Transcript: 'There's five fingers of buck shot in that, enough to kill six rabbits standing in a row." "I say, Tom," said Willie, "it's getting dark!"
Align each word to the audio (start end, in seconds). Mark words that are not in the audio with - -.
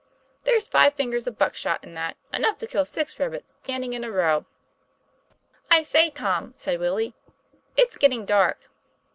'There's 0.45 0.67
five 0.67 0.95
fingers 0.95 1.27
of 1.27 1.37
buck 1.37 1.53
shot 1.55 1.83
in 1.83 1.93
that, 1.93 2.17
enough 2.33 2.57
to 2.57 2.65
kill 2.65 2.85
six 2.85 3.19
rabbits 3.19 3.59
standing 3.61 3.93
in 3.93 4.03
a 4.03 4.09
row." 4.09 4.45
"I 5.69 5.83
say, 5.83 6.09
Tom," 6.09 6.55
said 6.57 6.79
Willie, 6.79 7.13
"it's 7.77 7.97
getting 7.97 8.25
dark!" 8.25 8.71